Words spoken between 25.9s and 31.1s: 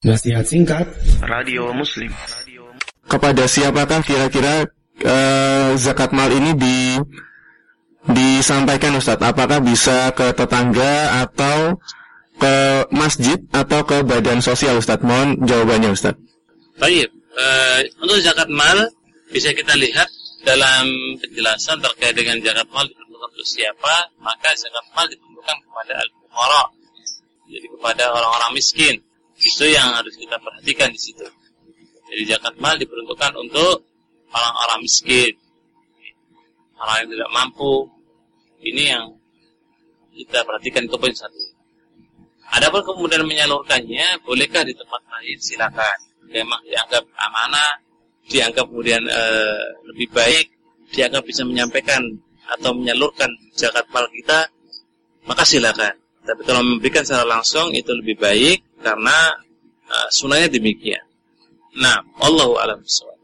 al-fuqara. Jadi kepada orang-orang miskin. Itu yang harus kita perhatikan di